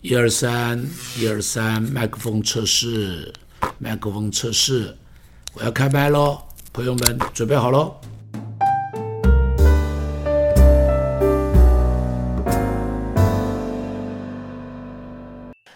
[0.00, 3.32] 一二三，一二三，麦克风测试，
[3.78, 4.96] 麦克风测试，
[5.54, 6.40] 我要开麦喽，
[6.72, 7.96] 朋友们准备好喽。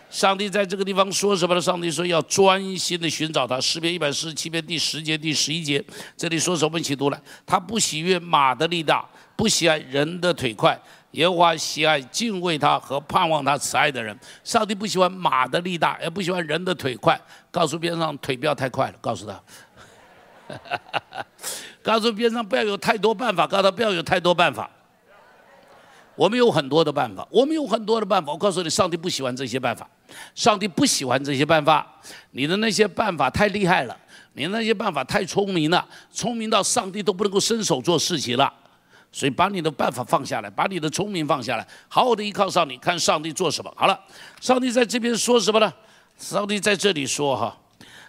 [0.09, 1.61] 上帝在这个地方说什么呢？
[1.61, 3.61] 上帝说要专心的寻找他。
[3.61, 5.85] 诗篇一百四十七篇第十节、第十一节，
[6.17, 6.79] 这里说什么？
[6.79, 7.21] 一起读来。
[7.45, 9.05] 他不喜悦马的力大，
[9.35, 10.81] 不喜爱人的腿快。
[11.13, 14.19] 耶和华喜爱敬畏他和盼望他慈爱的人。
[14.45, 17.21] 上帝不喜欢马的力大，也不喜欢人的腿快。
[17.51, 19.41] 告诉边上腿不要太快了，告诉他。
[21.83, 24.69] 告诉边上不要有太多办法，告诉他不要有太多办法。
[26.15, 28.31] 我们有很多的办法，我们有很多的办法。
[28.33, 29.89] 我告诉你，上帝不喜欢这些办法，
[30.35, 31.91] 上帝不喜欢这些办法。
[32.33, 33.97] 你的那些办法太厉害了，
[34.35, 38.53] 你那些办法太聪明了，聪明到上帝都不能够伸手做事情了。
[39.13, 43.73] 所以把你的办法放下来，把你的聪明放下来，好好的依靠上帝，看上帝做什么。
[43.77, 44.01] 好了，
[44.41, 45.73] 上帝在这边说什么呢？
[46.17, 47.57] 上帝在这里说哈，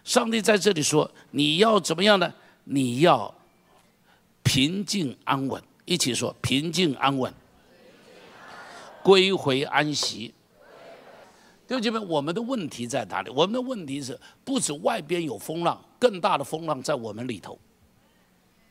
[0.04, 2.34] 上帝在这里说，你要怎么样呢？
[2.64, 3.34] 你要
[4.44, 7.34] 平静安稳，一起说平静安稳。
[9.04, 10.34] 归回安息，
[11.67, 13.30] 弟兄姐妹，我们的问题在哪里？
[13.32, 17.60] 我们的问题是，不止外边有风浪，更大的风浪在我们里头。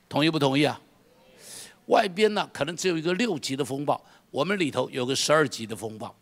[0.08, 0.80] 同意不同意啊？
[1.86, 6.14] 外边呢，可能只有一个六级的风暴，我们里头有个十二级的风暴，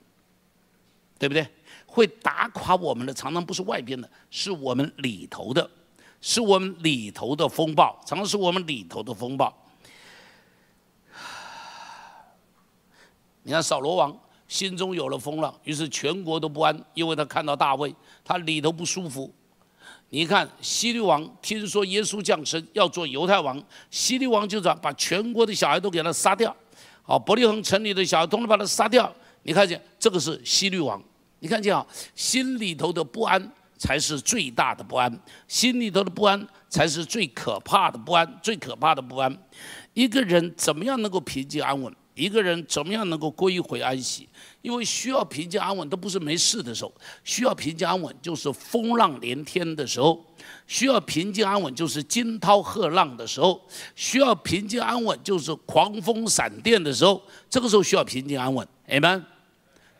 [1.18, 1.46] 对不对？
[1.86, 5.68] 会打垮我们的，常常不是外边的，是我们里头的，
[6.20, 9.52] 是我们里头的风暴，常常是我们里头的风暴。
[13.42, 19.32] 你看扫罗王心中有了风浪，于是全国都不安，因为他看到大卫，他里头不舒服。
[20.12, 26.54] 你看希律王听说耶稣降生要做犹太王，希律王就这样把全国的小孩都给他杀掉，
[27.02, 29.12] 好伯利恒城里的小孩通通把他杀掉。
[29.44, 31.02] 你看见这个是希律王，
[31.38, 39.34] 你看见啊，心里头的不安才是最大的不安，心里头的不安才是最可怕的不安，最可怕的不安。
[39.94, 41.94] 一个人怎么样能够平静安稳？
[42.14, 44.28] 一个人怎么样能够归回安息？
[44.62, 46.92] 因为需要平静安稳，都不是没事的时候；
[47.24, 50.18] 需要平静安稳，就是风浪连天的时候；
[50.66, 53.58] 需要平静安稳，就是惊涛骇浪的时候；
[53.94, 57.22] 需要平静安稳，就是狂风闪电的时候。
[57.48, 59.24] 这个时候需要平静安稳，你们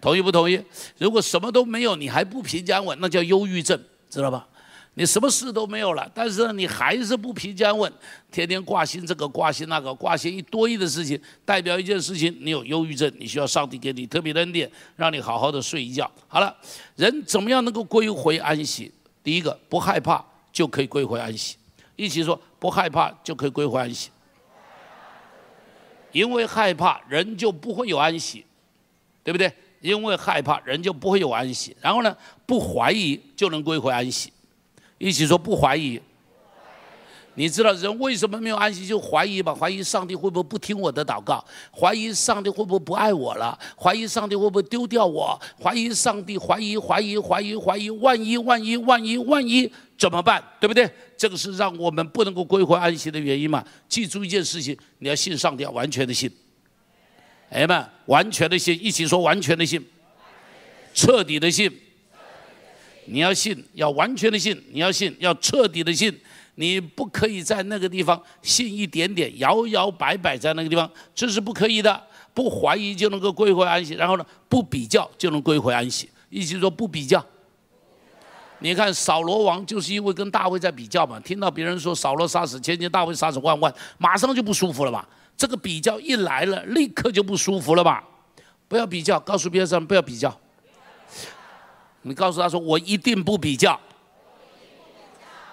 [0.00, 0.62] 同意不同意？
[0.98, 4.46] 如果什么都没有，你还不平静安稳，那叫忧郁症，知道吧？
[4.94, 7.92] 你什么事都没有了，但是呢，你还是不平静安，
[8.30, 16.10] 天天挂心这个挂心那个，挂心一堆的事情，代表一件事情，你有忧郁症，你需要上帝给你特别的恩典，让你好好的睡一觉。
[16.26, 16.54] 好了，
[16.96, 18.92] 人怎么样能够归回安息？
[19.22, 21.56] 第一个，不害怕就可以归回安息。
[21.94, 24.10] 一起说，不害怕就可以归回安息。
[26.12, 28.44] 因为害怕，人就不会有安息，
[29.22, 29.50] 对不对？
[29.80, 31.76] 因为害怕，人就不会有安息。
[31.80, 32.14] 然后呢，
[32.44, 34.32] 不怀疑就能归回安息。
[35.00, 35.98] 一起说不怀疑，
[37.32, 38.86] 你知道人为什么没有安息？
[38.86, 41.42] 就怀疑吧，怀疑上帝会不会不听我的祷告？
[41.72, 43.58] 怀疑上帝会不会不爱我了？
[43.82, 45.40] 怀疑上帝会不会丢掉我？
[45.58, 50.44] 怀疑上帝，怀疑，怀疑，怀疑，怀疑，万一，万一，万一，万一怎么办？
[50.60, 50.86] 对不对？
[51.16, 53.64] 这个是让我们不能够归回安息的原因嘛？
[53.88, 56.30] 记住一件事情，你要信上帝，要完全的信。
[57.48, 59.82] 哎们，完全的信，一起说完全的信，
[60.92, 61.72] 彻底的信。
[63.10, 66.16] 你要信，要完全的信；你要信，要彻底的信。
[66.56, 72.02] 你不可以在那个地方信一点点，摇摇摆摆在那个地方，这是不可以的。
[72.34, 76.08] 不怀疑就能够归回安息，然后呢，不比较就能归回安息。
[76.28, 77.24] 意思说不比较。
[78.58, 85.08] 你看扫罗王就是因为跟大卫在比较嘛，听到别人说扫罗杀死千千，大卫杀死万万，马上就不舒服了吧？
[85.36, 88.04] 这个比较一来了，立刻就不舒服了吧？
[88.68, 90.38] 不要比较，告诉别人不要比较。
[92.02, 93.78] 你告诉他说：“我一定不比较。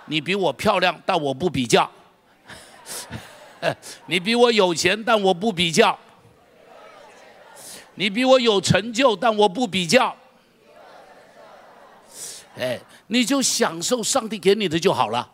[0.06, 1.90] 你比我漂亮，但我不比较。
[4.08, 5.98] 你比我有钱，但我不比较。
[7.96, 10.16] 你比我有成就，但我不比较。
[12.58, 15.30] 哎，你就享受上帝给你的就好了。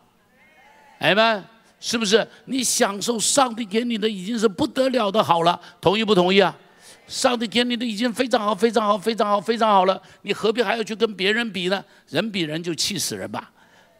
[0.97, 1.43] 哎们，
[1.79, 2.27] 是不是？
[2.45, 5.59] 你享受上帝给你的已经是不得了的好了。
[5.79, 6.57] 同意不同意啊？”
[7.05, 11.83] 上帝给你的已经非常好，非常好，非常好，非常好了，你何必还要去跟别人比呢？
[12.09, 13.51] 人比人就气死人吧，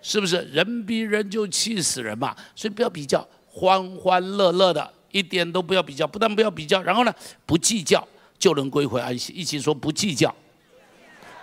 [0.02, 0.38] 是不是？
[0.52, 7.14] 人比人就气死人嘛，所以不要比较，欢欢乐乐的，一点都不要比较，不但不要比较，然后呢，
[7.46, 8.08] 不计较
[8.40, 9.34] 就能归回安息。
[9.34, 10.34] 一起说不计较，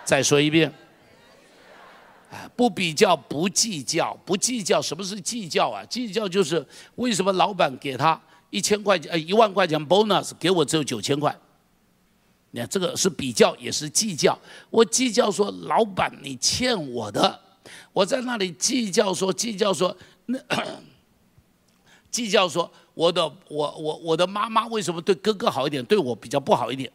[0.03, 0.73] 再说一遍，
[2.55, 5.85] 不比较，不计较，不计较，什么是计较啊？
[5.85, 6.65] 计较就是
[6.95, 8.19] 为什么老板给他
[8.49, 11.33] 一千块钱，呃，一万块钱 bonus，给我只有九千块。
[12.51, 14.37] 你看这个是比较，也是计较。
[14.69, 17.39] 我计较说，老板你欠我的，
[17.93, 19.95] 我在那里计较说，计较说，
[20.25, 20.37] 那
[22.09, 26.91] 计较说，我的我我我的妈妈为什么对哥哥好一点，对我比较不好一点，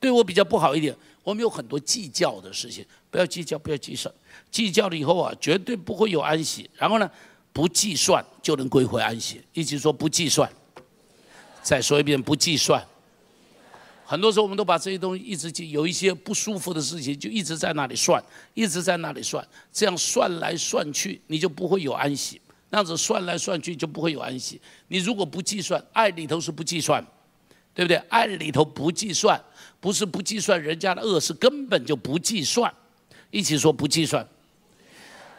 [0.00, 0.96] 对我比较不好一点。
[1.22, 4.14] 我们有很多计较的事情，不要计较，不要计算，
[4.50, 6.68] 计较了以后啊，绝对不会有安息。
[6.76, 7.10] 然后呢，
[7.52, 9.42] 不计算就能归回安息。
[9.52, 10.50] 一起说不计算。
[11.62, 12.86] 再说一遍，不计算。
[14.06, 18.22] 很多时候，我们都把这些东西一直记，有一些不舒服的事情，就一直在那里算，
[18.52, 19.46] 一直在那里算。
[19.72, 22.40] 这样算来算去，你就不会有安息。
[22.70, 24.60] 那样子算来算去，就不会有安息。
[24.88, 27.04] 你如果不计算，爱里头是不计算，
[27.72, 27.96] 对不对？
[28.08, 29.40] 爱里头不计算，
[29.80, 32.72] 不是不计算人家的恶，是根本就不计算。
[33.30, 34.26] 一起说不计算。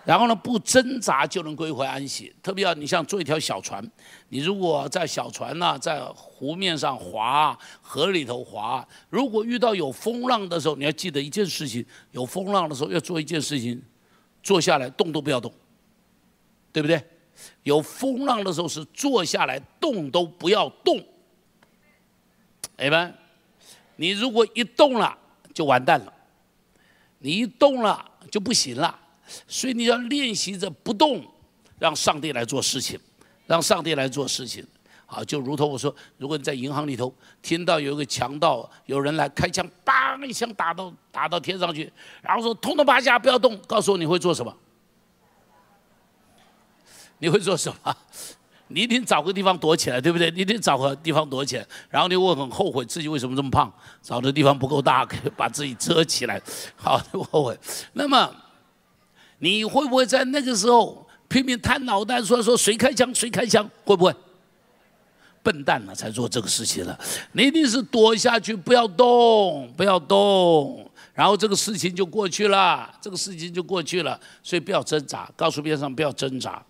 [0.06, 2.32] 然后呢，不挣扎就能归回安息。
[2.44, 3.84] 特别要你像坐一条小船，
[4.30, 13.82] 你如果在小船呢，在湖面上划，河里头划，如果遇到有风浪的时候，你要记得一件事情：有风浪的时候要做一件事情，
[14.44, 15.52] 坐下来动都不要动，
[16.72, 17.04] 对不对？
[17.64, 21.04] 有风浪的时候是坐下来动都不要动。
[22.78, 23.14] 哎们，
[23.96, 25.18] 你如果一动了
[25.54, 26.14] 就完蛋了，
[27.18, 29.00] 你一动了就不行了。
[29.48, 31.26] 所以你要练习着不动，
[31.80, 33.00] 让上帝来做事情，
[33.48, 34.66] 让上帝来做事情。
[35.08, 41.92] 好，就如同我说，如果你在银行里头听到有一个强盗，有人来开枪，梆一枪打到打到天上去，
[42.24, 43.56] 然后说通通趴下，不要动。
[43.68, 44.52] 告诉我你会做什么？
[47.20, 47.96] 你会做什么？
[48.70, 50.32] 你一定找个地方躲起来，对不对？
[50.32, 56.42] 你一定找个地方躲起来，然后你会很后悔自己为什么这么胖，找的地方不够大，可以把自己遮起来。
[56.76, 56.98] 好，
[57.32, 57.60] 后悔。
[57.94, 58.36] 那么。
[59.40, 63.70] 你会不会在那个时候拼命探脑袋说说谁开枪谁开枪？
[63.84, 64.16] 会不会？
[65.44, 67.00] 笨蛋了才做这个事情了。
[67.34, 74.20] 你一定是躲下去，不要动，不要动，然后这个事情就过去了，这个事情就过去了。
[74.42, 76.64] 所以不要挣扎，告诉边上不要挣扎。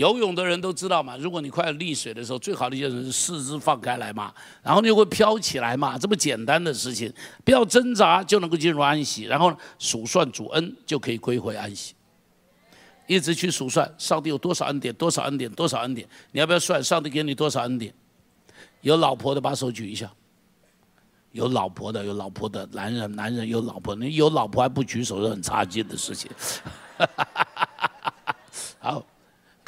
[0.00, 4.32] 游泳的人都知道嘛，如果你快要溺水的时候，最好的一件事是四肢放开来嘛，
[4.62, 7.12] 然后你就会飘起来嘛，这么简单的事情，
[7.44, 11.94] 不要挣扎就能够进入安息，然后数算主恩就可以归回安息。
[13.06, 17.92] 一直去数算上帝有多少恩典，多少恩典，多少恩典，你要不要算上帝给你多少恩典？
[18.80, 20.10] 有老婆的把手举一下，
[21.32, 26.30] 有老婆的，有老婆的男人，男人有老婆，你有老婆还不举手是很差劲的事情。
[28.80, 29.04] 好。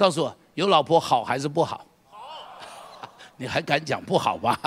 [0.03, 1.87] 告诉我，有老婆好还是不好？
[2.11, 3.09] 好，
[3.39, 4.59] 你还敢讲不好吗？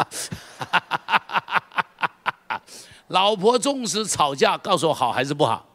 [3.10, 5.66] 老婆重视吵架，告诉我好还是不好？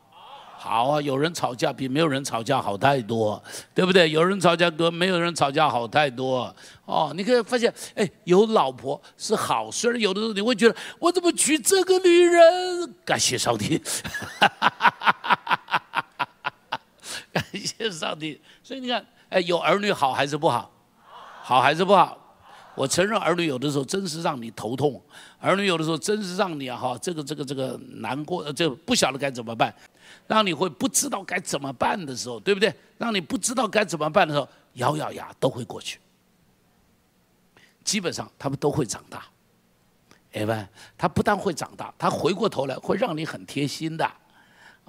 [0.56, 3.42] 好啊，有人吵架比没有人吵架好太多，
[3.74, 4.10] 对不对？
[4.10, 6.56] 有人吵架比没有人吵架好太多。
[6.86, 12.94] 哦，你可以发现，哎，有老婆是好，虽然有的时候你会觉得我怎么娶这个女人？
[13.04, 13.78] 感谢上帝，
[17.64, 18.41] 谢上帝。
[18.62, 19.05] 所以你看。
[19.31, 20.69] 哎，有儿女好还是不好？
[21.41, 22.19] 好还是不好？
[22.75, 25.00] 我承认儿女有的时候真是让你头痛，
[25.38, 29.73] 儿女有的时候真是让你啊哈，这个这个这个难过，就不晓得该怎么办，
[30.26, 32.75] 让你会不知道该怎么办的时候，对不对？
[32.99, 36.00] 让你不知道该怎么办的时候，咬咬牙都会过去。
[37.85, 39.25] 基本上他们都会长大，
[40.32, 40.67] 哎喂，
[40.99, 44.11] 他不但会长大，他回过头来会让你很贴心的，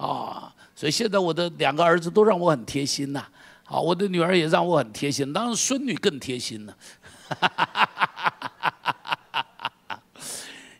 [0.06, 3.24] 啊，所以现在我的两个儿子都让我很贴心呐。
[3.64, 6.76] 好，我的女儿也让我很贴心，当然孙女更贴心了。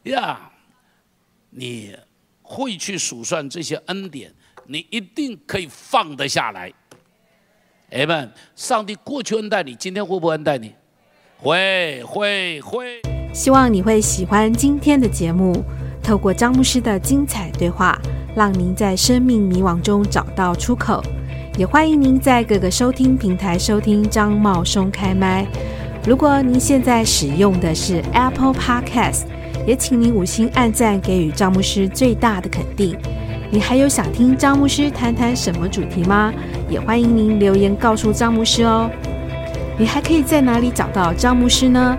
[0.02, 0.50] 呀，
[1.50, 1.96] 你
[2.42, 4.34] 会去数算这些恩典，
[4.66, 6.72] 你一定可以放得下来。
[7.90, 10.74] 哎们，上帝过去恩待你，今天会不会恩待你？
[11.38, 13.00] 会会会。
[13.32, 15.64] 希望你会喜欢今天的节目，
[16.02, 17.98] 透过张牧师的精彩对话，
[18.34, 21.02] 让您在生命迷惘中找到出口。
[21.58, 25.46] 也欢迎您在各个收听平台收听张茂松开麦。
[26.06, 29.24] 如果您现在使用的是 Apple Podcast，
[29.66, 32.96] 也请您五星按赞，给予张牧师最大的肯定。
[33.50, 36.32] 你还有想听张牧师谈谈什么主题吗？
[36.70, 38.90] 也欢迎您留言告诉张牧师哦。
[39.78, 41.98] 你还可以在哪里找到张牧师呢？